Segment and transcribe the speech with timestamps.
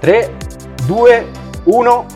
[0.00, 0.36] 3,
[0.86, 1.26] 2,
[1.64, 2.06] 1.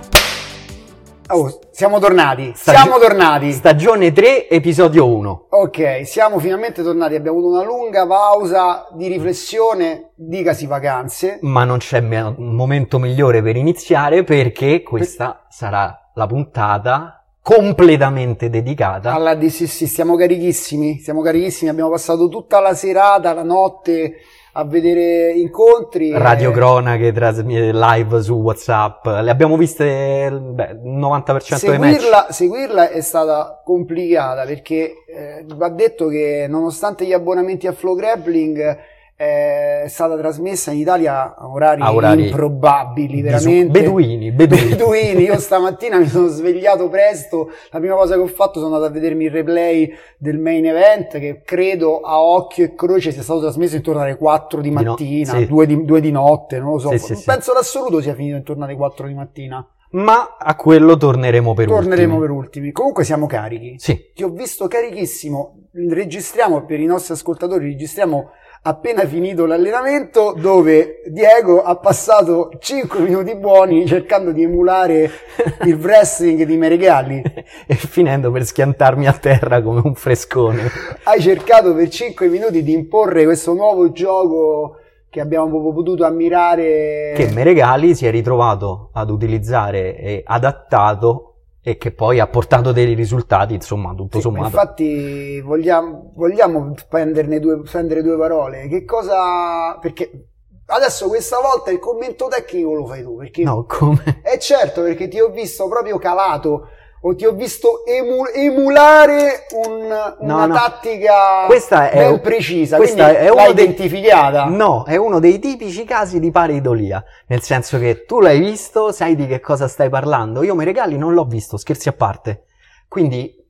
[1.29, 3.53] Oh, siamo tornati, Stagio- siamo tornati.
[3.53, 5.47] Stagione 3, episodio 1.
[5.51, 11.39] Ok, siamo finalmente tornati, abbiamo avuto una lunga pausa di riflessione, dicasi vacanze.
[11.43, 18.49] Ma non c'è me- un momento migliore per iniziare perché questa sarà la puntata completamente
[18.49, 24.15] dedicata Alla DCC, stiamo carichissimi, siamo carichissimi, abbiamo passato tutta la serata, la notte
[24.57, 26.11] a vedere incontri.
[26.11, 29.07] e- radiocronache, trasmi- live su WhatsApp.
[29.07, 31.91] Le abbiamo viste beh, il 90% dei match.
[31.93, 37.97] Seguirla, seguirla è stata complicata perché eh, va detto che nonostante gli abbonamenti a Flow
[37.97, 38.79] Grappling eh,
[39.17, 43.81] è stata trasmessa in Italia a orari, A orari improbabili, veramente.
[43.81, 44.69] Beduini, beduini.
[44.75, 45.23] Beduini.
[45.23, 48.93] Io stamattina mi sono svegliato presto, la prima cosa che ho fatto sono andato a
[48.93, 53.77] vedermi il replay del main event che credo a occhio e croce sia stato trasmesso
[53.77, 55.47] intorno alle 4 di Di no- mattina, sì.
[55.47, 56.91] 2, di, 2 di notte, non lo so.
[56.99, 57.23] Sì, sì.
[57.25, 59.67] Penso l'assoluto sia finito intorno alle 4 di mattina.
[59.91, 62.21] Ma a quello torneremo per Torneremo ultimi.
[62.21, 62.73] per ultimi.
[62.73, 63.77] Comunque siamo carichi.
[63.79, 65.69] Sì, Ti ho visto carichissimo.
[65.73, 68.31] Registriamo per i nostri ascoltatori, registriamo
[68.67, 75.11] appena finito l'allenamento dove Diego ha passato 5 minuti buoni cercando di emulare
[75.65, 77.21] il wrestling di Meregali.
[77.67, 80.71] e finendo per schiantarmi a terra come un frescone.
[81.03, 84.79] Hai cercato per 5 minuti di imporre questo nuovo gioco
[85.11, 87.13] che abbiamo proprio potuto ammirare.
[87.15, 91.34] che Meregali si è ritrovato ad utilizzare e adattato
[91.67, 94.47] e che poi ha portato dei risultati, insomma, tutto Sì, sommato.
[94.49, 98.69] Infatti vogliamo, vogliamo prenderne due, prendere due parole.
[98.69, 99.79] Che cosa...
[99.81, 100.27] Perché
[100.67, 103.17] adesso questa volta il commento tecnico lo fai tu.
[103.17, 104.21] Perché No, come?
[104.23, 106.69] è certo perché ti ho visto proprio calato
[107.07, 110.55] o ti ho visto emu- emulare un- una no.
[110.55, 112.77] tattica Questa è- ben precisa.
[112.79, 114.45] questa è uno l'hai dei- identificata.
[114.47, 119.15] No, è uno dei tipici casi di pareidolia, nel senso che tu l'hai visto, sai
[119.17, 120.43] di che cosa stai parlando.
[120.43, 122.45] Io Meregali non l'ho visto, scherzi a parte.
[122.89, 123.43] Quindi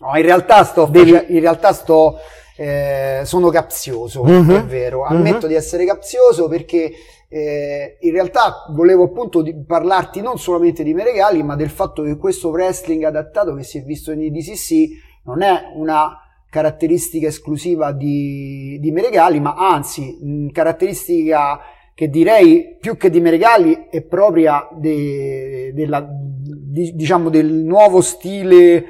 [0.00, 2.18] No, in realtà sto, Devi- in realtà sto,
[2.56, 4.56] eh, sono capzioso, Mhm.
[4.56, 5.48] è vero, ammetto Mhm.
[5.48, 6.92] di essere capzioso perché
[7.28, 12.48] eh, in realtà volevo appunto parlarti non solamente di Meregali, ma del fatto che questo
[12.48, 16.18] wrestling adattato che si è visto in DCC non è una
[16.50, 21.60] caratteristica esclusiva di, di Meregali, ma anzi, mh, caratteristica
[21.94, 28.86] che direi più che di Meregali è propria de- della, di- diciamo del nuovo stile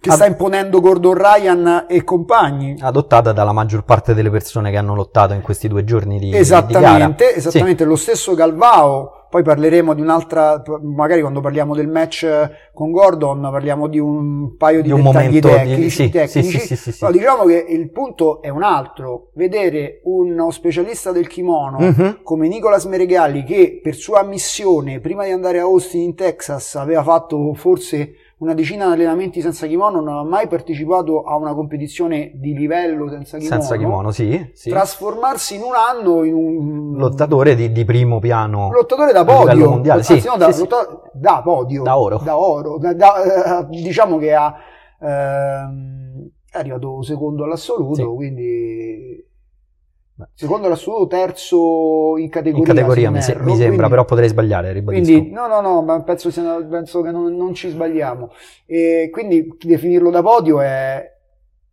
[0.00, 2.76] che sta imponendo Gordon Ryan e compagni.
[2.80, 6.30] adottata dalla maggior parte delle persone che hanno lottato in questi due giorni di, di
[6.30, 6.40] gara.
[6.40, 9.12] Esattamente, esattamente lo stesso Galvao.
[9.28, 12.26] Poi parleremo di un'altra, magari quando parliamo del match
[12.72, 15.90] con Gordon, parliamo di un paio di, Di un dettagli momento di- tecnici.
[15.90, 16.58] sì, tecnici.
[16.58, 17.04] sì, sì, sì, sì.
[17.04, 19.30] No, diciamo che il punto è un altro.
[19.34, 22.20] Vedere uno specialista del kimono Mhm.
[22.22, 27.02] come Nicolas Meregali che per sua missione prima di andare a Austin in Texas aveva
[27.02, 32.32] fatto forse una decina di allenamenti senza kimono, non aveva mai partecipato a una competizione
[32.34, 33.60] di livello senza kimono.
[33.60, 34.50] Senza kimono, sì.
[34.52, 34.68] sì.
[34.68, 38.70] Trasformarsi in un anno in un Lottatore di, di primo piano.
[38.70, 42.18] lottatore da podio, mondiale, anzi, sì, no, da, sì, lotta- da podio, Da oro.
[42.22, 44.54] da oro, da- eh, diciamo che ha,
[45.00, 49.24] ehm, è arrivato secondo all'assoluto, quindi
[50.34, 52.66] secondo all'assoluto, terzo in categoria.
[52.66, 55.12] in categoria mi, se- mi sembra, quindi- però potrei sbagliare, ribadisco.
[55.12, 56.30] quindi, no, no, no, ma penso,
[56.68, 58.30] penso che non, non ci sbagliamo.
[58.64, 61.04] E quindi definirlo da podio è,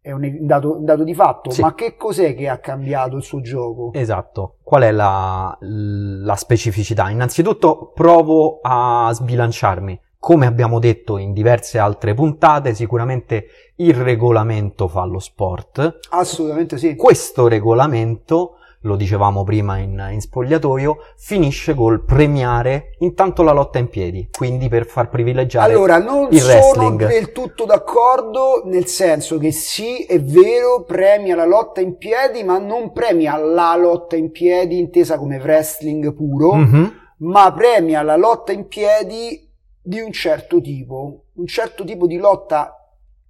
[0.01, 1.49] è un dato, un dato di fatto.
[1.51, 1.61] Sì.
[1.61, 3.91] Ma che cos'è che ha cambiato il suo gioco?
[3.93, 4.57] Esatto.
[4.61, 7.09] Qual è la, la specificità?
[7.09, 10.01] Innanzitutto provo a sbilanciarmi.
[10.23, 13.45] Come abbiamo detto in diverse altre puntate, sicuramente
[13.75, 15.99] il regolamento fa lo sport.
[16.11, 16.95] Assolutamente sì.
[16.95, 23.89] Questo regolamento, lo dicevamo prima in, in spogliatoio, finisce col premiare intanto la lotta in
[23.89, 27.05] piedi, quindi per far privilegiare Allora, non il sono wrestling.
[27.05, 32.57] del tutto d'accordo, nel senso che sì, è vero, premia la lotta in piedi, ma
[32.59, 36.93] non premia la lotta in piedi intesa come wrestling puro, Mhm.
[37.17, 39.51] ma premia la lotta in piedi
[39.83, 42.77] di un certo tipo, un certo tipo di lotta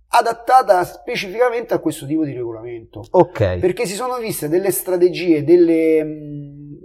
[0.08, 3.04] adattata specificamente a questo tipo di regolamento.
[3.10, 3.58] Ok.
[3.58, 6.78] Perché si sono viste delle strategie, delle, mh,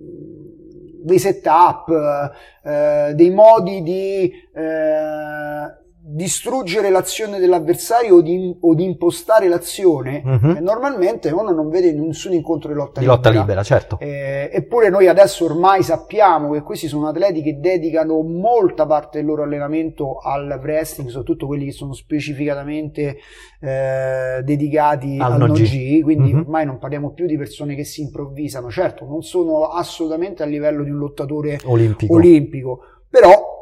[1.04, 2.32] dei setup,
[2.64, 5.76] eh, dei modi di, eh,
[6.10, 10.22] distruggere l'azione dell'avversario o di, o di impostare l'azione,
[10.56, 13.16] e normalmente uno non vede nessun incontro di lotta Di libera.
[13.16, 13.98] lotta libera, certo.
[14.00, 19.26] Eh, eppure noi adesso ormai sappiamo che questi sono atleti che dedicano molta parte del
[19.26, 23.16] loro allenamento al wrestling, soprattutto quelli che sono specificatamente
[23.60, 26.00] eh, dedicati Al al, no G.
[26.02, 26.40] Quindi Mhm.
[26.40, 30.82] ormai non parliamo più di persone che si improvvisano, certo non sono assolutamente a livello
[30.84, 32.14] di un lottatore Olimpico.
[32.14, 33.56] olimpico, però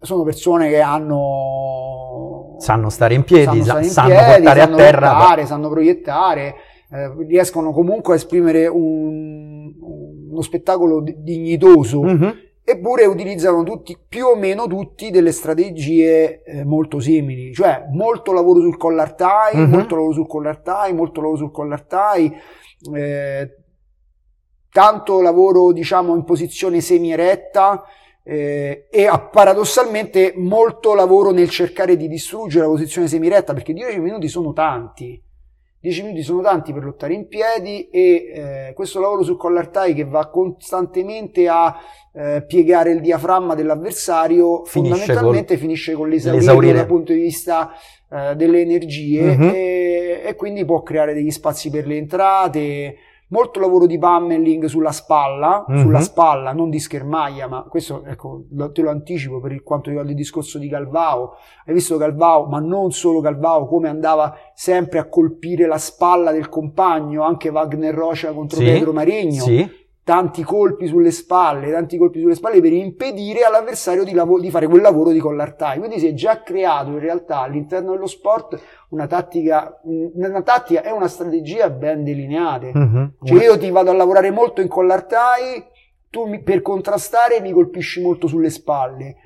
[0.00, 4.74] sono persone che hanno Sanno stare in piedi, sa- stare in sanno piedi, portare sanno
[4.74, 5.12] a terra.
[5.12, 6.54] lottare, sanno proiettare,
[6.90, 9.72] eh, riescono comunque a esprimere un-
[10.30, 12.34] uno spettacolo di- dignitoso, Mhm.
[12.64, 18.60] eppure utilizzano tutti, più o meno tutti, delle strategie eh, molto simili, cioè molto lavoro
[18.60, 19.70] sul collar tie, Mhm.
[19.70, 22.32] molto lavoro sul collar tie, molto lavoro sul collar tie,
[22.94, 23.56] eh,
[24.70, 27.82] tanto lavoro diciamo in posizione semi-eretta
[28.28, 34.00] eh, e ah, paradossalmente molto lavoro nel cercare di distruggere la posizione semi-eretta perché 10
[34.00, 35.22] minuti sono tanti
[35.78, 39.94] 10 minuti sono tanti per lottare in piedi e eh, questo lavoro sul collar tie
[39.94, 41.76] che va costantemente a
[42.12, 46.72] eh, piegare il diaframma dell'avversario Finisce fondamentalmente finisce con l'esaurire l'esaurire.
[46.72, 47.70] dal punto di vista
[48.10, 49.50] eh, delle energie Mhm.
[49.54, 52.96] e, e quindi può creare degli spazi per le entrate
[53.28, 55.80] molto lavoro di pummeling sulla spalla, Mhm.
[55.80, 60.10] sulla spalla, non di schermaglia, ma questo ecco, te lo anticipo per il- quanto riguarda
[60.12, 61.32] il discorso di Galvao.
[61.66, 66.48] Hai visto Galvao, ma non solo Galvao, come andava sempre a colpire la spalla del
[66.48, 69.68] compagno, anche Wagner Rocha contro Sì, Pedro Maregno Sì,
[70.06, 74.68] tanti colpi sulle spalle, tanti colpi sulle spalle per impedire all'avversario di, lavo- di fare
[74.68, 75.78] quel lavoro di collar tie.
[75.78, 78.56] Quindi si è già creato in realtà all'interno dello sport
[78.90, 82.70] una tattica, una tattica e una strategia ben delineate.
[82.72, 83.14] Mhm.
[83.24, 85.70] Cioè io ti vado a lavorare molto in collar tie,
[86.08, 89.16] tu mi- per contrastare mi colpisci molto sulle spalle.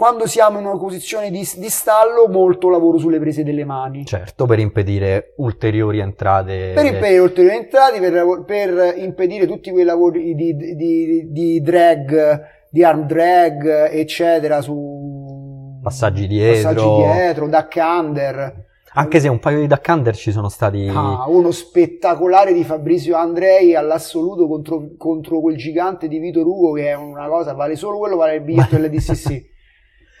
[0.00, 4.06] Quando siamo in una posizione di, di stallo, molto lavoro sulle prese delle mani.
[4.06, 6.72] certo, per impedire ulteriori entrate.
[6.74, 12.82] Per impedire ulteriori entrate, per, per impedire tutti quei lavori di, di- di- drag, di
[12.82, 16.72] arm drag, eccetera, su Passaggi dietro.
[16.72, 18.64] passaggi dietro, duck under.
[18.94, 20.90] Anche se un paio di duck under ci sono stati.
[20.90, 26.88] Ah, uno spettacolare di Fabrizio Andrei all'assoluto contro, contro quel gigante di Vito Rugo che
[26.88, 29.48] è una cosa, vale solo quello, vale il biglietto dell'DCC.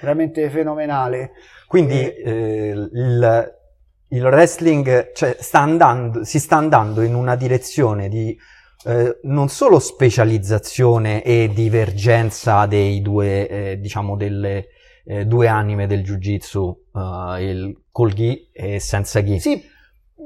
[0.00, 1.32] Veramente fenomenale.
[1.66, 2.22] Quindi Eh.
[2.24, 3.54] eh, il,
[4.08, 8.36] il wrestling cioè, sta andando, si sta andando in una direzione di
[8.86, 14.68] eh, non solo specializzazione e divergenza dei due, eh, diciamo, delle
[15.04, 19.38] eh, due anime del jiu-jitsu, eh, il col gi e senza gi.
[19.38, 19.62] Sì,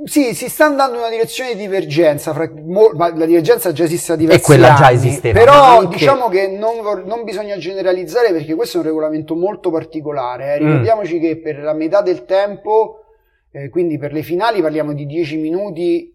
[0.04, 3.84] sì, si sta andando in una direzione di divergenza, fra- mo- ma la divergenza già
[3.84, 8.32] esiste da diversi quella già anni, esisteva, però anche- diciamo che non, non bisogna generalizzare
[8.32, 10.60] perché questo è un regolamento molto particolare, eh.
[10.60, 10.66] Mm.
[10.66, 13.04] ricordiamoci che per la metà del tempo,
[13.52, 16.13] eh, quindi per le finali parliamo di 10 minuti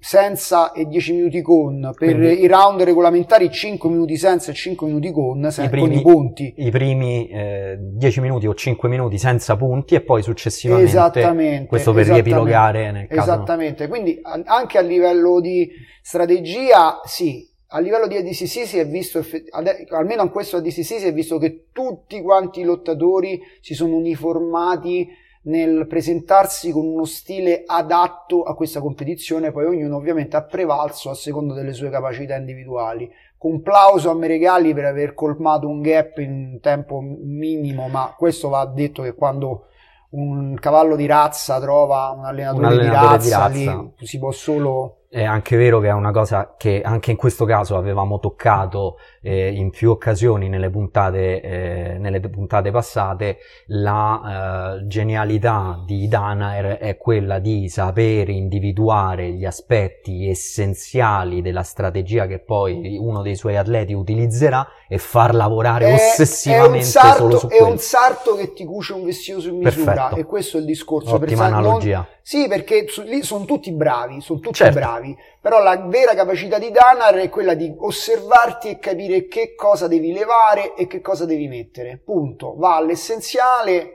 [0.00, 4.86] senza e 10 minuti con, per Quindi- i round regolamentari 5 minuti senza e 5
[4.86, 6.54] minuti con, I con primi- i punti.
[6.56, 11.66] I primi eh, 10 minuti o 5 minuti senza punti e poi successivamente Esattamente.
[11.66, 12.30] questo per esattamente.
[12.30, 15.70] riepilogare nel caso Esattamente, quindi a- anche a livello di
[16.00, 19.44] strategia, sì, a livello di ADCC si è visto, effe-
[19.90, 25.06] almeno in questo ADCC si è visto che tutti quanti i lottatori si sono uniformati
[25.42, 31.14] nel presentarsi con uno stile adatto a questa competizione, poi ognuno ovviamente ha prevalso a
[31.14, 33.10] seconda delle sue capacità individuali.
[33.38, 38.66] Con plauso a Meregalli per aver colmato un gap in tempo minimo, ma questo va
[38.66, 39.64] detto che quando
[40.10, 43.92] un cavallo di razza trova un allenatore, Un allenatore di, di razza, razza.
[43.96, 47.44] lì si può solo È anche vero che è una cosa che anche in questo
[47.44, 53.38] caso avevamo toccato eh, in più occasioni nelle puntate, eh, nelle puntate passate.
[53.66, 62.28] La eh, genialità di Danaer è quella di sapere individuare gli aspetti essenziali della strategia
[62.28, 67.16] che poi uno dei suoi atleti utilizzerà e far lavorare È- ossessivamente è un sarto,
[67.18, 67.72] solo su è quello.
[67.72, 70.16] un sarto che ti cuce un vestito su misura Perfetto.
[70.20, 72.06] e questo è il discorso per Ottima sa- non- analogia.
[72.22, 74.78] sì perché su- lì sono tutti bravi sono tutti Certo.
[74.78, 74.98] bravi
[75.40, 80.12] però la vera capacità di Danar è quella di osservarti e capire che cosa devi
[80.12, 83.94] levare e che cosa devi mettere punto va all'essenziale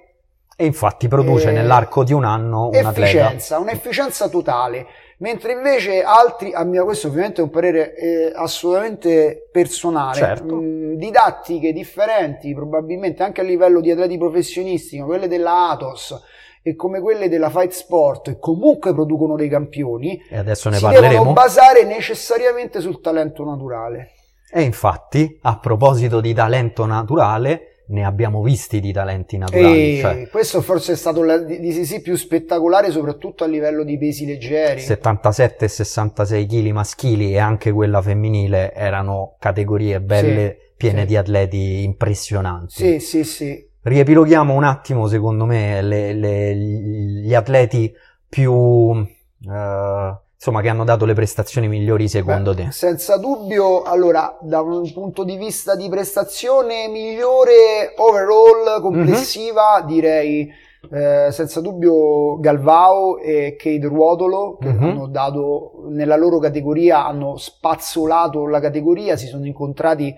[0.57, 2.89] E infatti produce Eh, nell'arco di un anno un atleta.
[3.01, 4.85] efficienza, un'efficienza totale.
[5.19, 10.55] Mentre invece altri, a mio questo ovviamente è un parere eh, assolutamente personale, Certo.
[10.55, 16.22] mh, didattiche differenti, probabilmente anche a livello di atleti professionisti, come quelle della Atos
[16.62, 20.81] e come quelle della Fight Sport, e comunque producono dei campioni, E adesso ne si
[20.84, 21.10] parleremo.
[21.12, 24.10] devono basare necessariamente sul talento naturale.
[24.51, 29.97] E infatti, a proposito di talento naturale, ne abbiamo visti di talenti naturali.
[29.99, 34.79] Cioè, questo forse è stato la DCC più spettacolare, soprattutto a livello di pesi leggeri.
[34.81, 41.05] 77 e 66 kg maschili e anche quella femminile erano categorie belle, Sì, piene sì.
[41.07, 42.73] di atleti impressionanti.
[42.73, 43.69] Sì, sì, sì.
[43.81, 47.93] Riepiloghiamo un attimo, secondo me, le- le- gli atleti
[48.27, 48.51] più,
[49.47, 52.71] eh, insomma, che hanno dato le prestazioni migliori secondo Beh, te.
[52.71, 59.87] Senza dubbio, allora, da un punto di vista di prestazione migliore overall complessiva, Mhm.
[59.87, 64.83] direi eh, senza dubbio Galvao e Cade Ruotolo, che Mhm.
[64.83, 70.13] hanno dato nella loro categoria, hanno spazzolato la categoria, si sono incontrati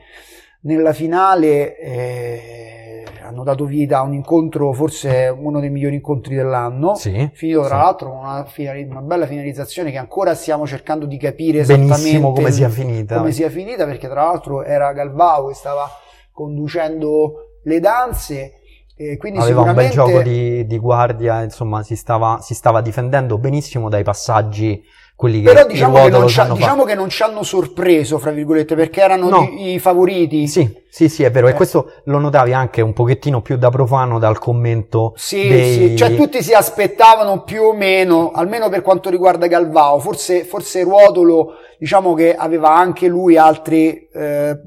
[0.62, 6.96] nella finale, eh, hanno dato vita a un incontro, forse uno dei migliori incontri dell'anno.
[6.96, 7.30] Sì.
[7.34, 7.82] Finito tra sì.
[7.82, 8.46] l'altro con una,
[8.90, 13.18] una bella finalizzazione che ancora stiamo cercando di capire esattamente Benissimo come sia finita.
[13.18, 15.88] come sia finita, perché tra l'altro era Galvao che stava
[16.32, 18.54] conducendo le danze
[19.00, 22.82] e quindi Aveva un bel sicuramente gioco di, di guardia, insomma, si stava, si stava
[22.82, 24.84] difendendo benissimo dai passaggi,
[25.18, 29.02] quelli che però diciamo che, non diciamo che non ci hanno sorpreso, fra virgolette, perché
[29.02, 29.50] erano No.
[29.58, 30.48] i, i favoriti.
[30.48, 31.48] Sì, sì, sì, è vero.
[31.48, 31.52] Eh.
[31.52, 35.74] E questo lo notavi anche un pochettino più da profano dal commento Sì, dei...
[35.74, 40.84] sì, cioè tutti si aspettavano più o meno, almeno per quanto riguarda Galvao, forse, forse
[40.84, 44.60] Ruotolo, diciamo che aveva anche lui altri, eh,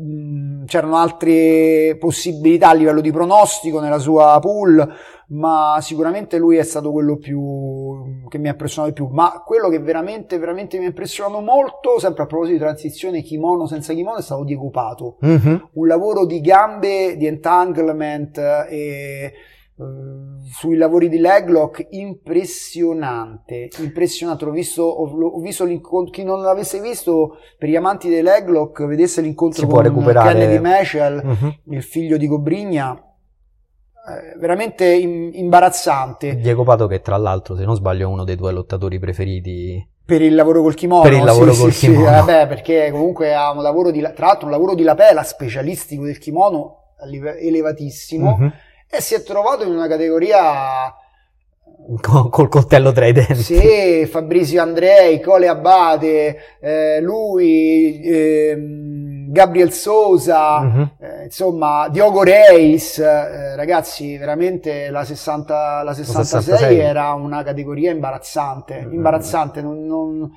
[0.66, 4.94] c'erano altre possibilità a livello di pronostico nella sua pool,
[5.32, 9.68] ma sicuramente lui è stato quello più, che mi ha impressionato di più, ma quello
[9.68, 14.16] che veramente, veramente mi ha impressionato molto, sempre a proposito di transizione kimono senza kimono,
[14.18, 15.68] è stato Diego Pato Mhm.
[15.74, 19.32] un lavoro di gambe, di entanglement e eh,
[20.52, 24.44] sui lavori di leglock impressionante, impressionante.
[24.44, 29.20] L'ho visto, ho, visto l'incontro, chi non l'avesse visto per gli amanti dei leglock, vedesse
[29.22, 29.72] l'incontro Si con.
[30.32, 31.54] Kennedy Meshel, Mhm.
[31.74, 33.09] il figlio di Cobrigna, eh,
[34.38, 38.52] veramente im- imbarazzante Diego Pato che tra l'altro, se non sbaglio, è uno dei tuoi
[38.52, 39.86] lottatori preferiti.
[40.04, 41.02] per il lavoro col kimono.
[41.02, 42.06] Per il lavoro sì, col sì, kimono.
[42.08, 46.04] Sì, vabbè, perché comunque ha un lavoro di, tra l'altro un lavoro di lapela specialistico
[46.04, 46.76] del kimono
[47.40, 48.52] elevatissimo Mhm.
[48.90, 50.92] e si è trovato in una categoria
[52.02, 53.34] Co- col coltello tra i denti.
[53.36, 60.90] sì, Fabrizio Andrei, Cole Abate, eh, lui, ehm, Gabriel Sosa, Mhm.
[60.98, 66.78] eh, insomma, Diogo Reis, eh, ragazzi, veramente la, 60, la 66 66.
[66.78, 68.92] era una categoria imbarazzante, Mm.
[68.92, 70.30] imbarazzante, non, non-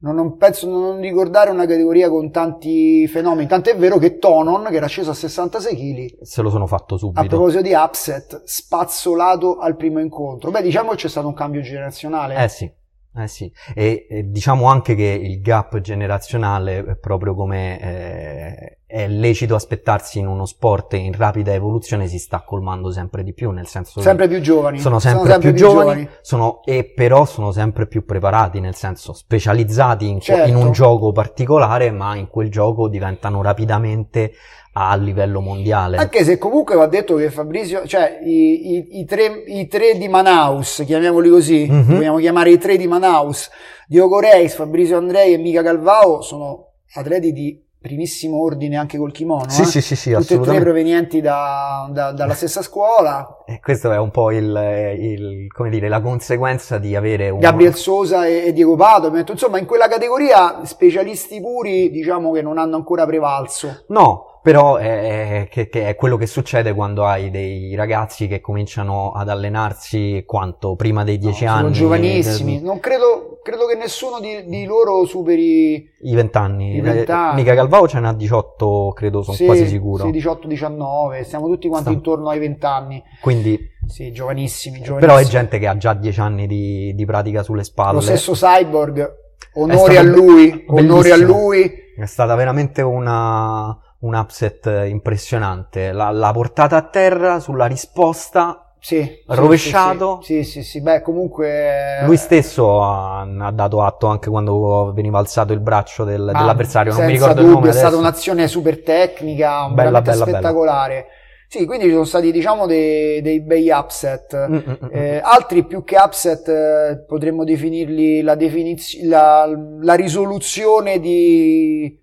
[0.00, 4.76] non- non penso non ricordare una categoria con tanti fenomeni, tant'è vero che Tonon, che
[4.76, 7.26] era sceso a 66 kg, Se lo sono fatto a subito.
[7.26, 10.50] proposito di upset, spazzolato al primo incontro.
[10.50, 12.36] Beh, diciamo che c'è stato un cambio generazionale.
[12.44, 12.70] Eh sì,
[13.16, 13.50] eh sì.
[13.74, 20.26] E, e diciamo anche che il gap generazionale, proprio come eh, è lecito aspettarsi in
[20.26, 24.40] uno sport in rapida evoluzione, si sta colmando sempre di più, nel senso sempre più
[24.40, 24.78] giovani.
[24.78, 30.20] sono sempre, più, giovani, sono- e però sono sempre più preparati, nel senso specializzati in,
[30.20, 30.48] Certo.
[30.48, 34.32] in un gioco particolare, ma in quel gioco diventano rapidamente
[34.76, 35.96] a livello mondiale.
[35.98, 40.08] Anche se comunque va detto che Fabrizio, cioè i, i- i tre, i tre di
[40.08, 41.94] Manaus, chiamiamoli così, Mhm.
[41.94, 43.50] vogliamo chiamare i tre di Manaus,
[43.86, 49.48] Diogo Reis, Fabrizio Andrei e Mica Calvao, sono atleti di primissimo ordine anche col kimono.
[49.50, 49.64] Sì, eh?
[49.66, 53.42] sì, sì, sì, Tutti e tre provenienti da- da- dalla stessa scuola.
[53.46, 57.40] E questo è un po' il, il- come dire, la conseguenza di avere un...
[57.40, 62.56] Gabriel Sosa e, e Diego Pato, insomma, in quella categoria specialisti puri, diciamo che non
[62.56, 63.84] hanno ancora prevalso.
[63.88, 69.12] No, però è, che- che è quello che succede quando hai dei ragazzi che cominciano
[69.12, 71.72] ad allenarsi quanto prima dei No, 10 sono anni.
[71.72, 72.60] giovanissimi.
[72.60, 76.76] Non credo, credo che nessuno di, di loro superi I 20 anni.
[76.76, 77.40] I 20 anni.
[77.40, 80.04] Mica Calvao ce n'ha 18, credo, sono sì, quasi sicuro.
[80.04, 83.02] sì, 18-19, stiamo tutti quanti Sta- intorno ai 20 anni.
[83.22, 85.00] Quindi, Sì, giovanissimi, giovanissimi.
[85.00, 87.94] però è gente che ha già 10 anni di, di pratica sulle spalle.
[87.94, 89.10] Lo stesso Cyborg,
[89.54, 91.82] onori a lui, onori a lui.
[91.96, 95.92] È stata veramente una, un upset impressionante.
[95.92, 98.58] La, la portata a terra sulla risposta.
[98.78, 100.20] Sì, sì, Rovesciato.
[100.22, 100.80] Sì, sì, sì, sì.
[100.82, 102.02] beh, comunque...
[102.04, 106.92] Lui stesso ha, ha dato atto anche quando veniva alzato il braccio del- Ah, dell'avversario.
[106.92, 108.00] Non mi ricordo il dubbio, nome è stata adesso.
[108.02, 110.24] un'azione super tecnica, Bella, bella, bella.
[110.26, 111.06] spettacolare.
[111.48, 114.48] Sì, quindi ci sono stati, diciamo, dei, dei bei upset.
[114.48, 119.48] Mm, mm, mm, Eh, altri più che upset eh, potremmo definirli la, definiz- la,
[119.80, 121.98] la risoluzione di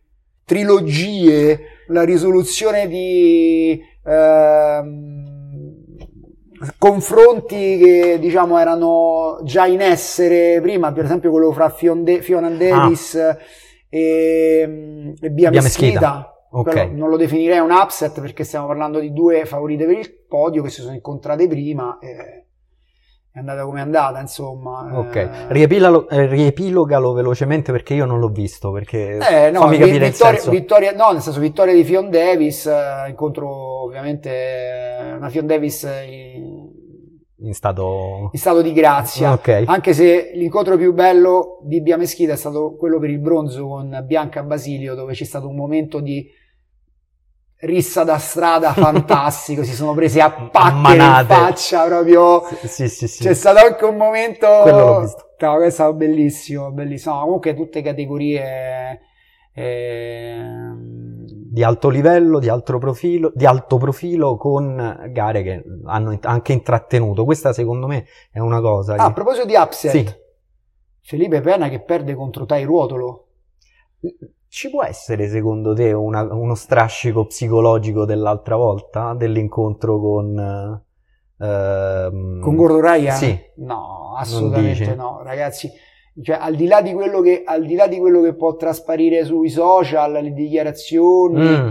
[0.46, 1.60] trilogie,
[1.92, 5.42] la risoluzione di ehm,
[6.78, 12.50] confronti che diciamo erano già in essere prima, per esempio quello fra Fion De- Fiona
[12.50, 16.00] Davis e, e Bia, Bia Mesquita.
[16.00, 16.26] Mesquita.
[16.54, 16.90] Ok.
[16.92, 20.70] non lo definirei un upset perché stiamo parlando di due favorite per il podio che
[20.70, 22.48] si sono incontrate prima e
[23.34, 24.90] è andata come è andata, insomma.
[24.94, 29.78] Ok, Eh, Riepilalo- eh, riepilogalo velocemente perché io non l'ho visto, perché Eh, no, fammi
[29.78, 30.50] capire il vittoria, senso.
[30.52, 36.70] vittoria- no, nel senso vittoria di Fion Davis, eh, incontro ovviamente una Fion Davis in,
[37.44, 38.30] In stato...
[38.34, 39.64] in stato di grazia, Ok.
[39.66, 44.04] anche se l'incontro più bello di Bia Meschita è stato quello per il bronzo con
[44.06, 46.28] Bianca Basilio, dove c'è stato un momento di
[47.62, 52.44] rissa da strada fantastico, si sono presi a pacche in faccia proprio...
[52.66, 53.24] Sì, sì, sì.
[53.24, 54.48] C'è stato anche un momento.
[54.64, 55.30] Quello l'ho visto.
[55.38, 57.16] Cavolo, è stato bellissimo, bellissimo.
[57.16, 59.00] No, comunque tutte categorie.
[59.54, 66.54] ehm, Di alto livello, di alto profilo, di alto profilo con gare che hanno anche
[66.54, 67.26] intrattenuto.
[67.26, 69.14] Questa secondo me è una cosa Ah, a che...
[69.14, 70.20] proposito di upset, Sì.
[71.04, 73.28] Felipe Pena che perde contro Tai Ruotolo.
[74.54, 80.38] Ci può essere secondo te una- uno strascico psicologico dell'altra volta, dell'incontro con...
[81.40, 83.16] ehm, Con Gordo Ryan?
[83.16, 83.40] Sì.
[83.60, 85.72] No, assolutamente no, ragazzi.
[86.22, 89.24] Cioè, al di là di quello che, al di là di quello che può trasparire
[89.24, 91.70] sui social, le dichiarazioni, Mm,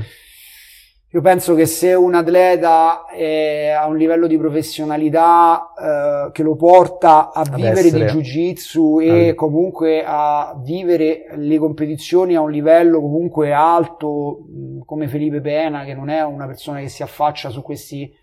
[1.13, 6.55] Io penso che se un atleta è a un livello di professionalità eh, che lo
[6.55, 12.41] porta a Ad vivere essere- di jiu-jitsu e al- comunque a vivere le competizioni a
[12.41, 14.39] un livello comunque alto,
[14.85, 18.15] come Felipe Pena, che non è una persona che si affaccia su questi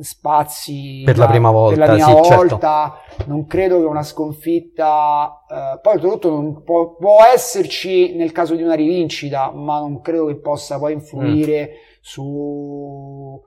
[0.00, 2.34] spazi Per la prima volta, per la prima sì, certo.
[2.34, 2.94] volta,
[3.26, 8.62] non credo che una sconfitta eh, poi oltretutto non può, può esserci nel caso di
[8.62, 11.90] una rivincita ma non credo che possa poi influire Mm.
[12.04, 13.40] Su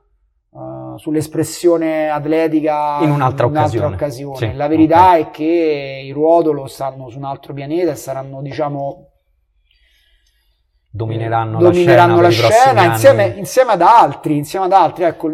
[0.56, 3.96] eh, sull'espressione atletica In un'altra in un'altra occasione.
[3.96, 4.38] occasione.
[4.38, 5.18] Sì, la verità ok.
[5.20, 9.10] è che i Ruotolo stanno su un altro pianeta e saranno diciamo
[10.90, 15.04] domineranno, domineranno la la scena, i scena insieme, insieme ad altri, insieme ad altri.
[15.04, 15.30] Ecco,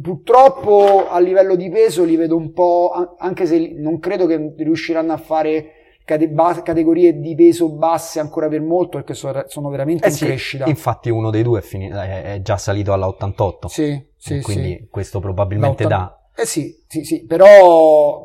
[0.00, 4.54] purtroppo a livello di peso li vedo un po', an- anche se non credo che
[4.56, 6.32] riusciranno a fare cate-
[6.62, 10.66] categorie di peso basse ancora per molto perché so- sono veramente Eh in sì, crescita.
[10.66, 14.88] infatti uno dei due è, fini- è- già salito alla 88, Sì, sì, quindi sì.
[14.90, 16.18] questo probabilmente dà...
[16.36, 18.24] Eh sì, sì, sì, però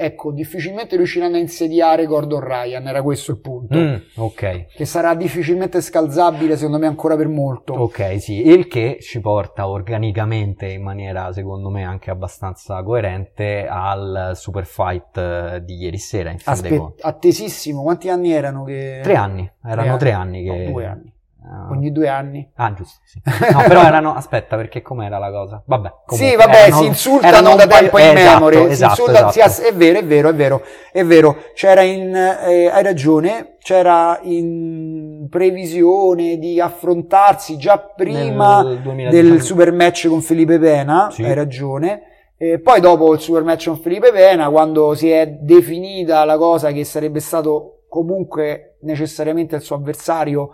[0.00, 3.78] ecco, difficilmente riusciranno a insediare Gordon Ryan, era questo il punto.
[3.78, 7.74] Mm, ok, Che sarà difficilmente scalzabile secondo me ancora per molto.
[7.74, 14.32] ok, sì, il che ci porta organicamente in maniera secondo me anche abbastanza coerente al
[14.34, 17.02] super fight eh, di ieri sera in fin dei Aspe- conti.
[17.02, 19.00] attesissimo, quanti anni erano che...
[19.02, 20.64] Tre anni, erano tre anni No, che...
[20.70, 21.12] due anni.
[21.42, 22.46] Ah, Ogni due anni.
[22.56, 23.20] Ah, giusto, sì.
[23.52, 24.14] No, però erano...
[24.14, 25.62] Aspetta, perché com'era la cosa?
[25.64, 28.56] Vabbè, sì, comunque, vabbè, erano- si insultano da tempo in esatto, memory.
[28.66, 29.60] si esatto, insultano- si esatto.
[29.62, 31.36] ass- è vero, è vero, è vero, è vero.
[31.54, 39.10] C'era in, eh, hai ragione, c'era in previsione di affrontarsi già prima Nel 2019.
[39.10, 41.22] del super match con Felipe Pena, Sì.
[41.24, 42.02] hai ragione.
[42.36, 46.70] E poi dopo il super match con Felipe Pena, quando si è definita la cosa
[46.70, 50.50] che sarebbe stato comunque necessariamente il suo avversario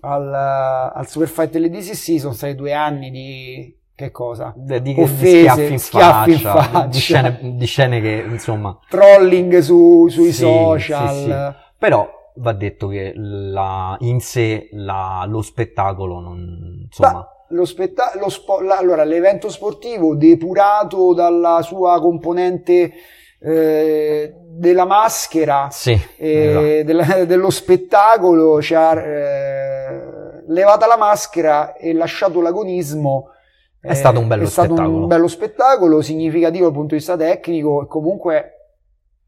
[0.00, 0.34] al,
[0.94, 4.52] al super fight delle DCC, sono stati due anni di che cosa?
[4.56, 6.86] di, di- di Offese, schiaffi in schiaffi in faccia, faccia.
[6.86, 11.14] Di, scene, di scene che insomma Trolling su- sui Sì, social.
[11.14, 11.34] sì, sì.
[11.78, 18.28] però va detto che la- in sé la- lo spettacolo non insomma Lo spetta- lo
[18.30, 22.92] spo- la- allora, l'evento sportivo depurato dalla sua componente
[23.42, 26.82] eh, della maschera sì e esatto.
[26.84, 29.89] della- dello spettacolo ci ha eh,
[30.50, 33.30] levata la maschera e lasciato l'agonismo.
[33.80, 34.98] È stato un bello è stato spettacolo.
[34.98, 38.54] un bello spettacolo, significativo dal punto di vista tecnico e comunque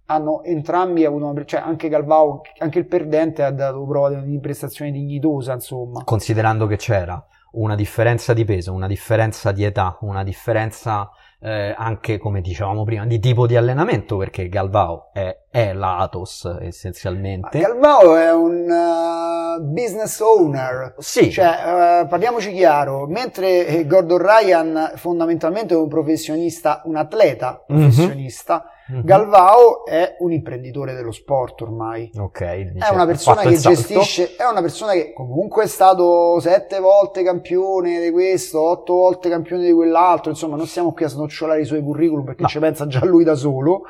[0.06, 4.90] hanno entrambi avuto una, cioè anche Galvao, anche il perdente ha dato prova di prestazione
[4.90, 6.04] dignitosa, insomma.
[6.04, 11.10] considerando che c'era una differenza di peso, una differenza di età, una differenza
[11.42, 16.44] eh, anche, come dicevamo prima, di tipo di allenamento, perché Galvao è, è la Atos
[16.60, 17.58] essenzialmente.
[17.58, 24.92] Galvao è un uh, business owner, Sì, Cioè, eh, parliamoci chiaro, mentre eh, Gordon Ryan
[24.96, 27.78] fondamentalmente è un professionista, un atleta Mhm.
[27.80, 29.04] professionista, Mhm.
[29.04, 32.10] Galvao è un imprenditore dello sport ormai.
[32.16, 36.38] ok, È dice, una ha persona che gestisce, è una persona che comunque è stato
[36.40, 41.08] sette volte campione di questo, otto volte campione di quell'altro, insomma non stiamo qui a
[41.08, 42.48] snocciolare i suoi curriculum perché No.
[42.48, 43.84] ci pensa già lui da solo,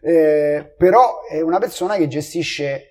[0.00, 2.88] eh, però è una persona che gestisce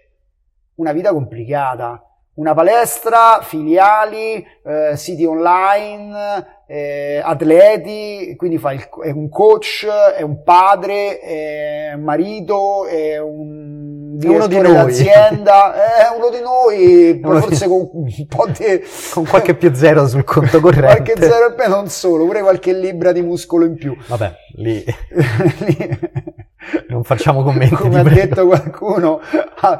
[0.76, 2.04] una vita complicata,
[2.36, 9.86] una palestra, filiali, eh, siti online, eh, atleti, quindi fa il- è un coach,
[10.18, 17.40] è un padre, è un marito, è un direttore d'azienda, è uno di noi, Uno
[17.42, 18.82] forse di- con un po' di...
[19.14, 20.86] Con qualche più zero sul conto corrente.
[21.04, 23.96] qualche zero in più, non solo, pure qualche libra di muscolo in più.
[24.08, 24.84] Vabbè, lì
[25.66, 26.00] Lì-
[26.88, 27.76] non facciamo commenti.
[27.76, 28.20] Come ha prego.
[28.22, 29.20] detto qualcuno,
[29.62, 29.80] ha-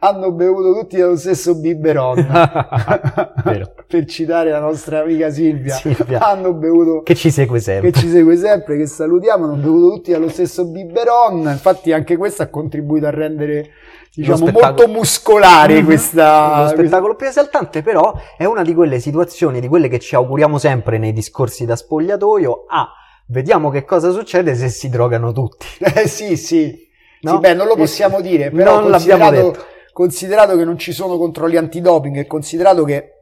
[0.00, 2.26] hanno bevuto tutti dallo stesso biberon.
[3.86, 6.18] Per citare la nostra amica Silvia, Silvia.
[6.20, 7.90] hanno bevuto Che ci segue sempre.
[7.92, 11.40] che ci segue sempre, che salutiamo, hanno bevuto tutti dallo stesso biberon.
[11.48, 13.70] Infatti, anche questo ha contribuito a rendere
[14.12, 15.84] diciamo molto muscolare Mhm.
[15.84, 20.14] questa Lo spettacolo più esaltante, però, è una di quelle situazioni, di quelle che ci
[20.16, 22.64] auguriamo sempre nei discorsi da spogliatoio.
[22.68, 22.88] Ah,
[23.26, 25.66] vediamo che cosa succede se si drogano tutti.
[25.94, 26.84] Eh sì, sì.
[27.22, 27.32] No?
[27.34, 31.16] Sì, beh, non lo possiamo dire, però Non l'abbiamo considerato, considerato che non ci sono
[31.16, 33.15] controlli antidoping e considerato che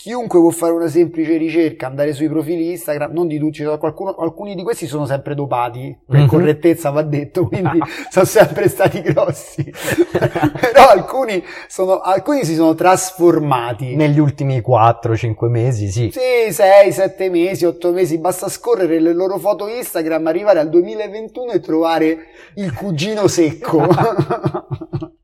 [0.00, 3.78] chiunque può fare una semplice ricerca, andare sui profili Instagram, non di tutti, ci sono
[3.78, 6.26] qualcuno- alcuni di questi sono sempre dopati, per Mhm.
[6.28, 9.64] correttezza va detto, quindi sono sempre stati grossi.
[10.60, 13.96] però alcuni, sono, alcuni si sono trasformati.
[13.96, 16.10] Negli ultimi 4-5 mesi, sì.
[16.12, 21.50] Sì, 6, 7 mesi, 8 mesi, basta scorrere le loro foto Instagram, arrivare al 2021
[21.50, 22.18] e trovare
[22.54, 23.84] il cugino secco.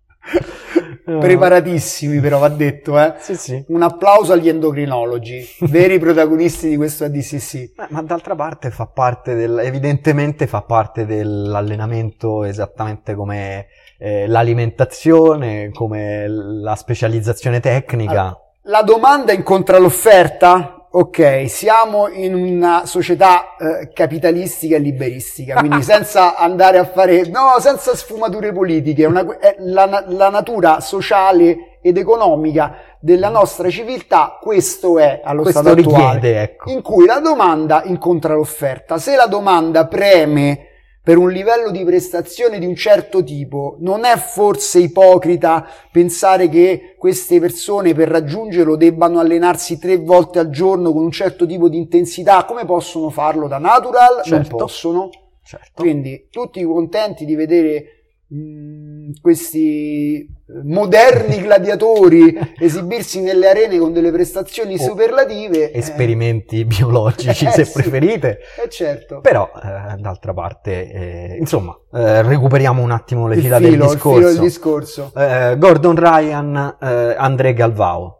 [1.04, 3.14] Preparatissimi però, va detto, eh.
[3.18, 3.64] Sì, sì.
[3.68, 7.54] Un applauso agli endocrinologi, veri protagonisti di questo ADCC.
[7.54, 13.66] Eh, Ma d'altra parte fa parte del, evidentemente fa parte dell'allenamento esattamente come
[13.98, 18.38] eh, l'alimentazione, come la specializzazione tecnica.
[18.62, 20.83] La domanda incontra l'offerta?
[20.96, 27.56] Ok, siamo in una società eh, capitalistica e liberistica, quindi senza andare a fare, no,
[27.58, 29.26] senza sfumature politiche, è una-
[29.58, 36.14] la, la natura sociale ed economica della nostra civiltà, questo è allo Questo stato attuale,
[36.14, 36.70] richiede, ecco.
[36.70, 38.96] in cui la domanda incontra l'offerta.
[38.96, 40.68] Se la domanda preme
[41.04, 46.94] per un livello di prestazione di un certo tipo, non è forse ipocrita pensare che
[46.96, 51.76] queste persone per raggiungerlo debbano allenarsi tre volte al giorno con un certo tipo di
[51.76, 52.46] intensità?
[52.46, 54.14] Come possono farlo da natural?
[54.14, 54.56] Non Certo.
[54.56, 55.10] possono.
[55.42, 55.82] Certo.
[55.82, 57.93] Quindi tutti contenti di vedere
[58.26, 60.28] mh, questi eh,
[60.64, 65.70] moderni gladiatori esibirsi nelle arene con delle prestazioni superlative.
[65.70, 67.72] eh, Esperimenti biologici, eh, se sì.
[67.72, 68.38] preferite.
[68.62, 69.20] eh, certo.
[69.20, 73.78] Però, eh, d'altra parte, eh, insomma, eh, recuperiamo un attimo le il fila filo, del
[73.80, 74.16] il discorso.
[74.18, 75.12] filo del discorso.
[75.16, 78.18] Eh, Gordon Ryan, eh, André Galvao.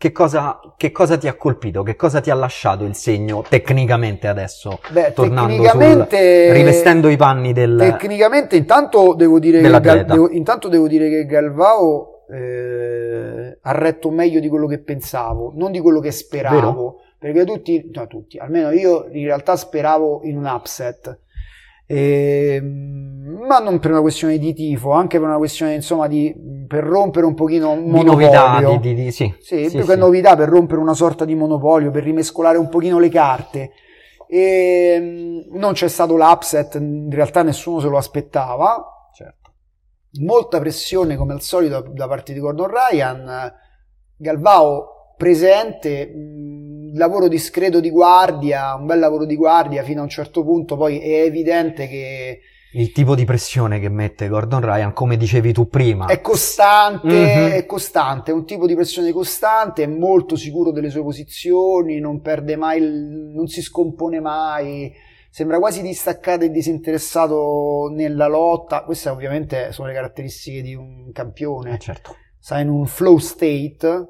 [0.00, 1.82] Che cosa, che cosa ti ha colpito?
[1.82, 4.80] Che cosa ti ha lasciato il segno tecnicamente adesso?
[4.88, 7.76] Beh, tornando tecnicamente, sul- rivestendo i panni del...
[7.76, 14.40] tecnicamente intanto devo dire che, devo- intanto devo dire che Galvao eh, ha retto meglio
[14.40, 16.56] di quello che pensavo, non di quello che speravo.
[16.56, 17.00] Vero?
[17.18, 21.18] Perché tutti, no, tutti, almeno io in realtà speravo in un upset.
[21.92, 26.32] Ehm, ma non per una questione di tifo, anche per una questione insomma di
[26.68, 28.78] per rompere un pochino un di novità, monopolio.
[28.78, 29.34] di, di- sì.
[29.40, 33.00] Sì, Sì, più che novità per rompere una sorta di monopolio, per rimescolare un pochino
[33.00, 33.72] le carte.
[34.28, 39.10] E, mm, non c'è stato l'upset, in realtà nessuno se lo aspettava.
[39.12, 39.50] Certo.
[40.20, 43.52] Molta pressione come al solito da parte di Gordon Ryan.
[44.16, 46.06] Galvao presente,
[46.94, 50.98] lavoro discreto di guardia, un bel lavoro di guardia fino a un certo punto, poi
[50.98, 52.40] è evidente che
[52.72, 57.48] Il tipo di pressione che mette Gordon Ryan, come dicevi tu prima, È costante, Mhm.
[57.50, 62.20] è costante, è un tipo di pressione costante, è molto sicuro delle sue posizioni, non
[62.20, 64.92] perde mai, il- non si scompone mai,
[65.30, 68.84] sembra quasi distaccato e disinteressato nella lotta.
[68.84, 71.74] Queste ovviamente sono le caratteristiche di un campione.
[71.74, 72.14] Eh, certo.
[72.38, 74.06] Sta in un flow state,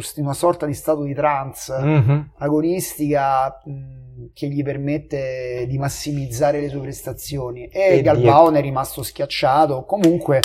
[0.00, 2.30] st- in una sorta di stato di trance Mhm.
[2.38, 7.66] agonistica mh, che gli permette di massimizzare le sue prestazioni.
[7.68, 8.02] E, E
[8.50, 10.40] ne è rimasto schiacciato comunque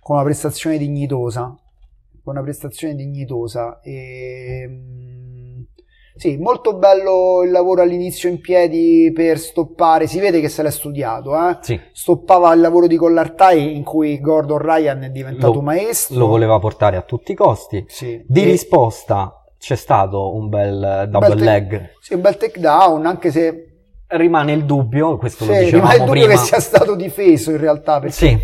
[0.00, 1.54] con una prestazione dignitosa.
[2.22, 3.80] Con una prestazione dignitosa.
[3.82, 5.35] E, mh,
[6.16, 10.70] sì molto bello il lavoro all'inizio in piedi per stoppare si vede che se l'è
[10.70, 11.58] studiato eh?
[11.60, 16.26] Sì, stoppava il lavoro di Collartai in cui Gordon Ryan è diventato Lo- maestro lo
[16.26, 17.84] voleva portare a tutti i costi.
[17.88, 18.22] sì.
[18.26, 21.90] Di E- risposta c'è stato un bel double bel te- leg.
[22.00, 23.60] sì, un bel takedown anche se
[24.08, 26.40] Rimane il dubbio, questo lo Sì, dicevamo rimane il dubbio prima.
[26.40, 28.38] che sia stato difeso in realtà perché Sì,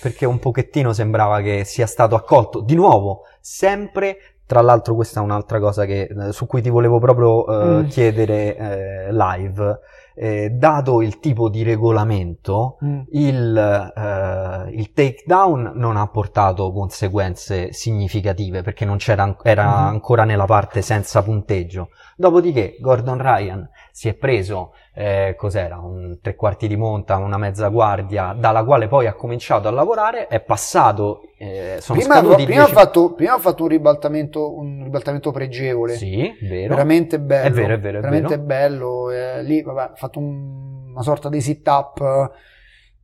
[0.00, 2.60] perché un pochettino sembrava che sia stato accolto.
[2.62, 4.16] Di nuovo, sempre,
[4.50, 7.86] tra l'altro questa è un'altra cosa che- eh, su cui ti volevo proprio eh, Mm.
[7.86, 9.78] chiedere eh, live.
[10.22, 13.00] eh, dato il tipo di regolamento, mm.
[13.12, 13.56] il,
[13.96, 19.86] eh, il takedown non ha portato conseguenze significative perché non c'era, era mm.
[19.86, 21.88] ancora nella parte senza punteggio.
[22.16, 27.68] Dopodiché Gordon Ryan si è preso, eh, cos'era, un tre quarti di monta, una mezza
[27.68, 32.64] guardia, dalla quale poi ha cominciato a lavorare, è passato, eh, sono prima, scaduti prima,
[32.64, 32.70] 10...
[32.70, 35.94] ha fatto, prima ha fatto un ribaltamento, un ribaltamento pregevole.
[35.94, 36.74] Sì, vero.
[36.74, 37.46] Veramente bello.
[37.46, 38.42] È vero, è vero, è veramente vero.
[38.42, 39.10] bello.
[39.10, 42.30] Eh, lì, vabbè, ha fatto un, una sorta di sit-up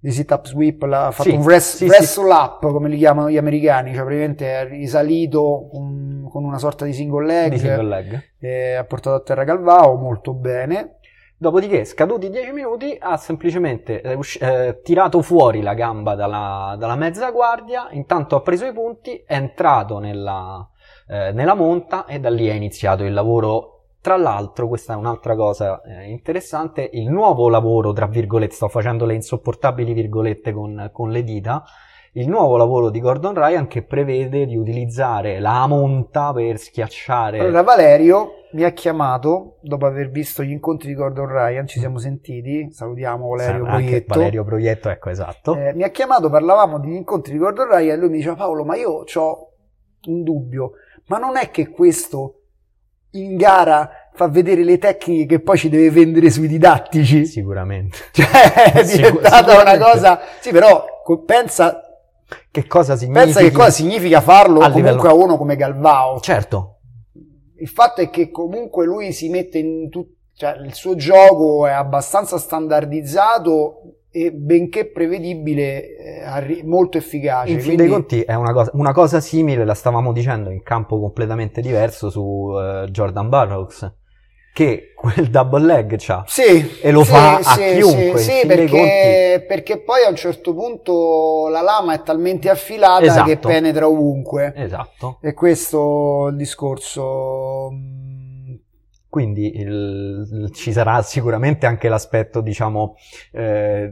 [0.06, 3.28] di sit up sweep, ha fatto sì, un wrest, sì, wrestle up come li chiamano
[3.28, 7.82] gli americani, cioè praticamente è risalito un, con una sorta di single leg, di single
[7.82, 8.22] leg.
[8.38, 10.98] E ha portato a terra Calvao molto bene.
[11.36, 17.28] Dopodiché, scaduti 10 minuti, ha semplicemente eh, eh, tirato fuori la gamba dalla, dalla, mezza
[17.32, 20.64] guardia, intanto ha preso i punti, è entrato nella,
[21.08, 23.75] eh, nella monta e da lì è iniziato il lavoro
[24.06, 29.04] tra l'altro, questa è un'altra cosa eh, interessante, il nuovo lavoro, tra virgolette, sto facendo
[29.04, 31.64] le insopportabili virgolette con, con, le dita,
[32.12, 37.40] il nuovo lavoro di Gordon Ryan che prevede di utilizzare la monta per schiacciare...
[37.40, 41.98] Allora, Valerio mi ha chiamato, dopo aver visto gli incontri di Gordon Ryan, ci siamo
[41.98, 44.18] sentiti, salutiamo Valerio sì, Proietto.
[44.18, 45.56] Valerio Proietto, ecco, esatto.
[45.56, 48.64] Eh, mi ha chiamato, parlavamo degli incontri di Gordon Ryan e lui mi diceva, Paolo,
[48.64, 49.50] ma io ho
[50.06, 50.74] un dubbio,
[51.08, 52.35] ma non è che questo
[53.22, 57.26] in gara fa vedere le tecniche che poi ci deve vendere sui didattici.
[57.26, 57.98] Sicuramente.
[58.12, 60.20] Cioè, è diventata una cosa...
[60.40, 60.84] Sì, però
[61.24, 61.82] pensa...
[62.50, 63.24] Che cosa significa?
[63.24, 65.08] Pensa che cosa significa farlo a comunque livello...
[65.08, 66.20] a uno come Galvao.
[66.20, 66.78] Certo.
[67.58, 70.14] Il fatto è che comunque lui si mette in tutto...
[70.34, 77.52] Cioè, il suo gioco è abbastanza standardizzato e benché prevedibile, eh, molto efficace.
[77.52, 80.98] In fin dei conti è una cosa, una cosa, simile, la stavamo dicendo in campo
[80.98, 83.92] completamente diverso su uh, Jordan Burroughs,
[84.54, 88.18] che quel double leg c'ha sì, e lo sì, fa sì, a chiunque.
[88.20, 93.28] Sì, perché, perché, poi a un certo punto la lama è talmente affilata esatto.
[93.28, 94.54] che penetra ovunque.
[94.56, 95.18] Esatto.
[95.20, 97.70] E questo è il discorso
[99.16, 102.98] quindi il, ci sarà sicuramente anche l'aspetto, diciamo,
[103.32, 103.90] eh,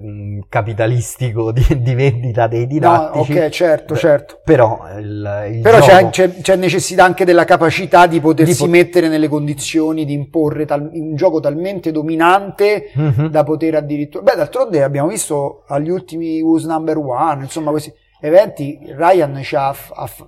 [0.51, 3.33] capitalistico di, di, vendita dei didattici.
[3.33, 4.41] No, ok, certo, certo.
[4.45, 6.11] Però, il, il Però gioco...
[6.11, 10.67] c'è, c'è, necessità anche della capacità di potersi di pot- mettere nelle condizioni di imporre
[10.67, 13.27] tal- un gioco talmente dominante mm-hmm.
[13.29, 14.25] da poter addirittura...
[14.25, 17.95] Beh, d'altronde abbiamo visto agli ultimi Who's Number One, insomma, questi
[18.27, 19.77] eventi Ryan c'ha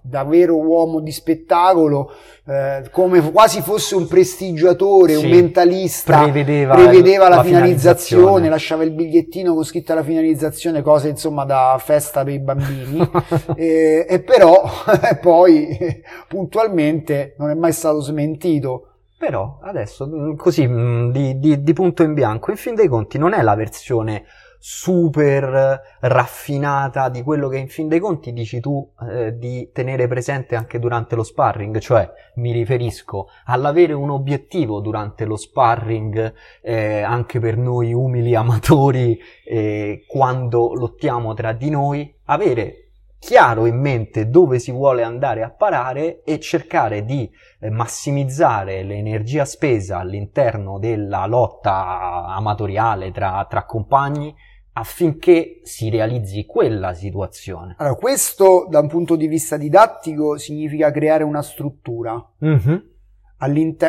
[0.02, 2.12] da vero uomo di spettacolo
[2.44, 8.48] eh, come quasi fosse un prestigiatore sì, un mentalista prevedeva, prevedeva la, la finalizzazione, finalizzazione,
[8.50, 13.10] lasciava il bigliettino con scritta la finalizzazione cose insomma da festa per i bambini.
[13.56, 14.62] E, e però
[15.20, 18.88] poi puntualmente non è mai stato smentito.
[19.18, 20.68] Però adesso così
[21.10, 24.24] di, di, di punto in bianco in fin dei conti non è la versione
[24.68, 30.56] super raffinata di quello che in fin dei conti dici tu eh, di tenere presente
[30.56, 37.38] anche durante lo sparring, cioè mi riferisco all'avere un obiettivo durante lo sparring eh, anche
[37.38, 42.88] per noi umili amatori eh, quando lottiamo tra di noi, avere
[43.20, 49.44] chiaro in mente dove si vuole andare a parare e cercare di eh, massimizzare l'energia
[49.44, 54.34] spesa all'interno della lotta amatoriale tra, tra compagni
[54.78, 57.74] affinché si realizzi quella situazione.
[57.78, 62.76] Allora, questo da un punto di vista didattico significa creare una struttura, mm-hmm.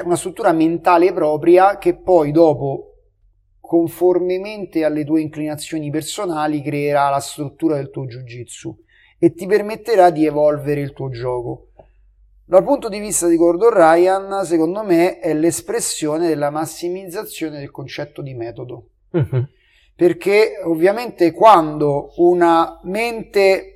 [0.06, 2.94] una struttura mentale propria che poi dopo,
[3.60, 8.84] conformemente alle tue inclinazioni personali, creerà la struttura del tuo jiu-jitsu
[9.20, 11.72] e ti permetterà di evolvere il tuo gioco.
[12.46, 18.22] Dal punto di vista di Gordon Ryan, secondo me, è l'espressione della massimizzazione del concetto
[18.22, 18.88] di metodo.
[19.18, 19.44] Mm-hmm
[19.98, 23.72] perché ovviamente quando una mente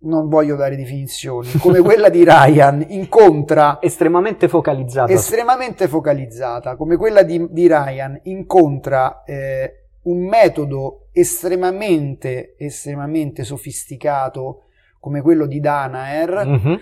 [0.00, 7.22] non voglio dare definizioni, come quella di Ryan, incontra estremamente focalizzata, estremamente focalizzata, come quella
[7.22, 14.64] di, di Ryan, incontra eh, un metodo estremamente, estremamente sofisticato
[14.98, 16.74] come quello di Danaher, mm-hmm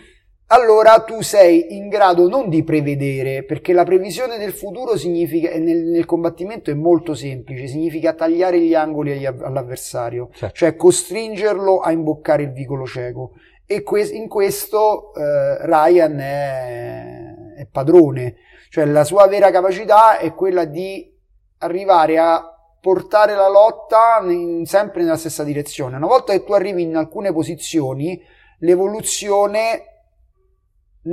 [0.50, 5.84] allora tu sei in grado non di prevedere, perché la previsione del futuro significa, nel,
[5.84, 10.54] nel combattimento è molto semplice, significa tagliare gli angoli agli, all'avversario, certo.
[10.54, 13.32] cioè costringerlo a imboccare il vicolo cieco.
[13.66, 18.36] E que- in questo eh, Ryan è, è padrone,
[18.70, 21.14] cioè la sua vera capacità è quella di
[21.58, 22.42] arrivare a
[22.80, 25.96] portare la lotta in, sempre nella stessa direzione.
[25.96, 28.18] Una volta che tu arrivi in alcune posizioni,
[28.60, 29.97] l'evoluzione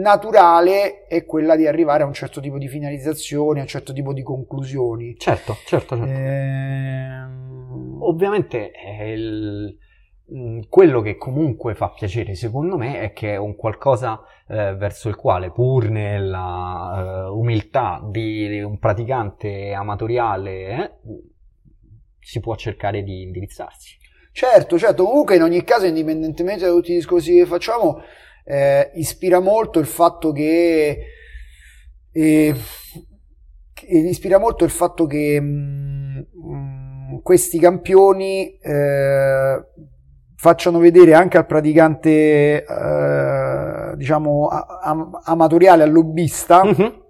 [0.02, 4.14] naturale è quella di arrivare a un certo tipo di finalizzazioni, a un certo tipo
[4.14, 5.16] di conclusioni.
[5.18, 6.12] Certo, certo, certo.
[6.12, 7.46] Ehm...
[8.02, 8.72] Ovviamente
[9.06, 9.78] il,
[10.34, 15.10] mm, quello che comunque fa piacere secondo me è che è un qualcosa eh, verso
[15.10, 20.92] il quale pur nella uh, umiltà di un praticante amatoriale eh,
[22.20, 23.98] si può cercare di indirizzarsi.
[24.32, 28.02] Certo, certo, comunque in ogni caso indipendentemente da tutti i discorsi che facciamo
[28.46, 31.00] eh, ispira molto il fatto che
[32.12, 32.56] eh,
[33.88, 39.66] ispira molto il fatto che mh, mm, questi campioni eh,
[40.36, 47.04] facciano vedere anche al praticante eh, diciamo am- amatoriale al lobbista uh-huh.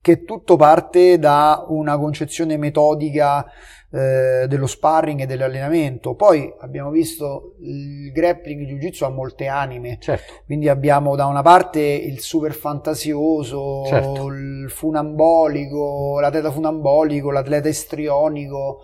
[0.00, 3.44] che tutto parte da una concezione metodica
[3.90, 6.14] eh, dello sparring e dell'allenamento.
[6.14, 10.42] Poi abbiamo visto il grappling il jiu-jitsu ha molte anime, certo.
[10.44, 14.26] quindi abbiamo da una parte il super fantasioso, certo.
[14.28, 18.80] il funambolico, l'atleta funambolico, l'atleta istrionico.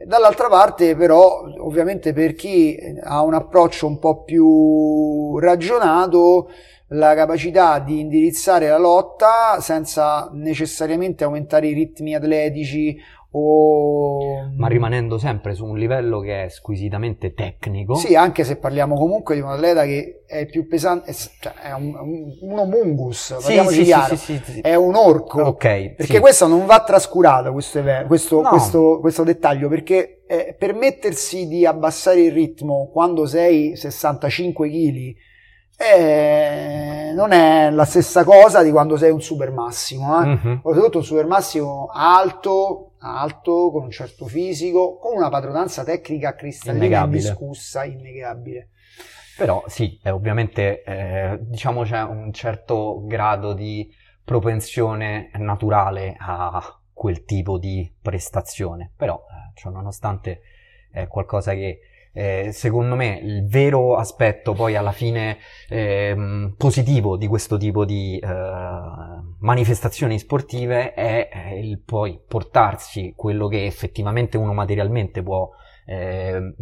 [0.00, 6.48] Dall'altra parte però, ovviamente per chi ha un approccio un po' più ragionato,
[6.92, 12.96] la capacità di indirizzare la lotta senza necessariamente aumentare i ritmi atletici
[13.30, 14.50] o...
[14.56, 17.94] Ma rimanendo sempre su un livello che è squisitamente tecnico.
[17.94, 21.94] Sì, anche se parliamo comunque di un atleta che è più pesante, cioè è un,
[21.94, 25.42] un, un homungus, sì, sì, chiaro, sì, sì, è un orco.
[25.42, 25.94] Ok.
[25.94, 28.48] perché questo non va trascurato, questo, questo, no.
[28.48, 35.14] questo, questo dettaglio, perché eh, permettersi di abbassare il ritmo quando sei 65 kg
[35.80, 40.26] eh, non è la stessa cosa di quando sei un super massimo, eh?
[40.26, 40.56] mm-hmm.
[40.56, 46.84] soprattutto un super massimo alto, alto, con un certo fisico, con una padronanza tecnica cristallina
[46.84, 47.18] innegabile.
[47.18, 48.70] indiscussa, innegabile.
[49.36, 53.88] Però sì, è ovviamente eh, diciamo c'è un certo grado di
[54.24, 56.60] propensione naturale a
[56.92, 60.40] quel tipo di prestazione, però eh, cioè, nonostante
[60.90, 61.78] è qualcosa che
[62.12, 68.18] eh, secondo me il vero aspetto poi alla fine eh, positivo di questo tipo di
[68.18, 68.28] eh,
[69.40, 75.50] manifestazioni sportive è eh, il poi portarsi quello che effettivamente uno materialmente può
[75.86, 76.54] ehm,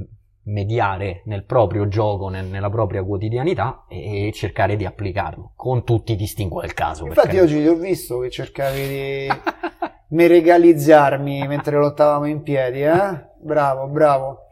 [0.47, 6.17] mediare nel proprio gioco, nel, nella propria quotidianità e, cercare di applicarlo con tutti i
[6.17, 7.07] distinguo del caso.
[7.07, 9.29] Infatti oggi ti ho visto che cercavi di
[10.09, 13.25] meregalizzarmi mentre lottavamo in piedi, eh?
[13.41, 14.46] Bravo, bravo.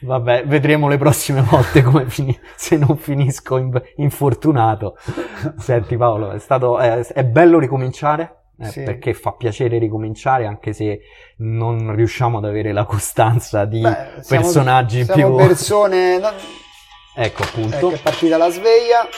[0.00, 4.96] Vabbè, vedremo le prossime volte come fini- se non finisco in- infortunato.
[5.58, 8.36] Senti Paolo, è, stato, è, è bello ricominciare.
[8.62, 8.82] Eh, sì.
[8.82, 11.00] Perché fa piacere ricominciare anche se
[11.38, 15.46] non riusciamo ad avere la costanza di Beh, siamo, personaggi siamo più...
[15.46, 16.20] persone...
[17.16, 17.76] ecco appunto.
[17.76, 19.08] Ecco, è partita la sveglia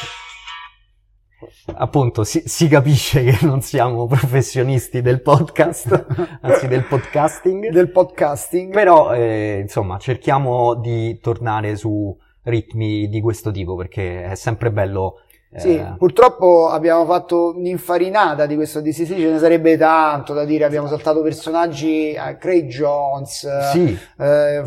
[1.75, 6.07] appunto si, si, capisce che non siamo professionisti del podcast,
[6.43, 7.71] anzi del podcasting.
[7.71, 8.73] Del podcasting.
[8.73, 15.21] Però, eh, insomma, cerchiamo di tornare su ritmi di questo tipo perché è sempre bello
[15.55, 15.95] sì, eh.
[15.99, 21.21] purtroppo abbiamo fatto un'infarinata di questo DCC, ce ne sarebbe tanto da dire, abbiamo saltato
[21.21, 24.62] personaggi, eh, Craig Jones, sì, eh,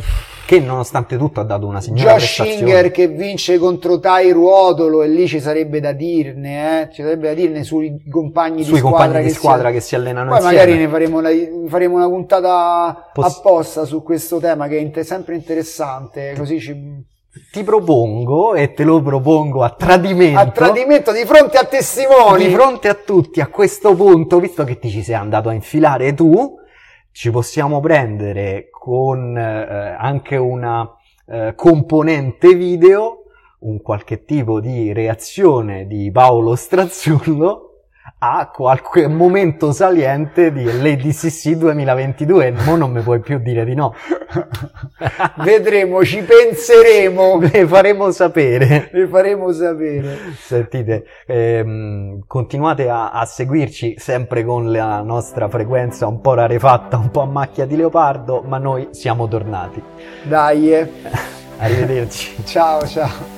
[0.46, 5.08] che nonostante tutto ha dato una signora Josh Singer che vince contro Tai Ruotolo e
[5.08, 6.90] lì ci sarebbe da dirne, eh?
[6.94, 9.74] ci sarebbe da dirne sui compagni sui di squadra, compagni che, di squadra si...
[9.74, 10.58] che si allenano Poi insieme.
[10.58, 11.30] magari ne faremo una,
[11.68, 17.04] faremo una puntata Poss- apposta su questo tema che è inter- sempre interessante, così ci
[17.52, 20.40] ti propongo, e te lo propongo a tradimento.
[20.40, 22.48] A tradimento di fronte a testimoni.
[22.48, 26.14] Di fronte a tutti, a questo punto, visto che ti ci sei andato a infilare
[26.14, 26.58] tu,
[27.12, 30.90] ci possiamo prendere con eh, anche una
[31.28, 33.24] eh, componente video,
[33.60, 37.65] un qualche tipo di reazione di Paolo Strazzullo
[38.34, 43.94] a qualche momento saliente di l'ADCC 2022 mo non mi puoi più dire di no.
[45.44, 47.40] Vedremo ci penseremo.
[47.40, 48.90] Le faremo sapere.
[48.92, 50.18] Le faremo sapere.
[50.38, 57.12] Sentite ehm, continuate a, a, seguirci sempre con la nostra frequenza un po' rarefatta un
[57.12, 59.82] po' a macchia di leopardo ma noi siamo tornati.
[60.24, 60.74] Dai.
[61.58, 62.44] Arrivederci.
[62.44, 63.35] Ciao ciao